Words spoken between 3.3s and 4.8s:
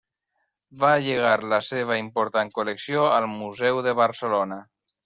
Museu de Barcelona.